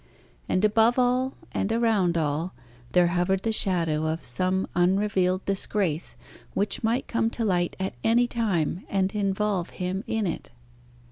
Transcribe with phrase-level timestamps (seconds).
[0.49, 2.55] And above all, and around all,
[2.93, 6.15] there hovered the shadow of some unrevealed disgrace,
[6.55, 10.49] which might come to light at any time and involve him in it.